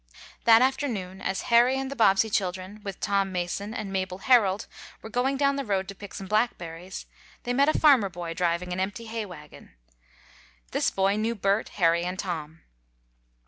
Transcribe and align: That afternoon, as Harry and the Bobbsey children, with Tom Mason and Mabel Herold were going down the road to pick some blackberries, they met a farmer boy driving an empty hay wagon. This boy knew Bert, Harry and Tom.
That 0.45 0.63
afternoon, 0.63 1.21
as 1.21 1.43
Harry 1.53 1.77
and 1.79 1.91
the 1.91 1.95
Bobbsey 1.95 2.31
children, 2.31 2.81
with 2.83 2.99
Tom 2.99 3.31
Mason 3.31 3.71
and 3.71 3.93
Mabel 3.93 4.17
Herold 4.17 4.65
were 5.03 5.11
going 5.11 5.37
down 5.37 5.57
the 5.57 5.63
road 5.63 5.87
to 5.89 5.93
pick 5.93 6.15
some 6.15 6.25
blackberries, 6.25 7.05
they 7.43 7.53
met 7.53 7.69
a 7.69 7.77
farmer 7.79 8.09
boy 8.09 8.33
driving 8.33 8.73
an 8.73 8.79
empty 8.79 9.05
hay 9.05 9.27
wagon. 9.27 9.75
This 10.71 10.89
boy 10.89 11.17
knew 11.17 11.35
Bert, 11.35 11.69
Harry 11.77 12.01
and 12.03 12.17
Tom. 12.17 12.61